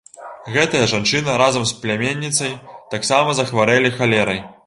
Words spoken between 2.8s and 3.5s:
таксама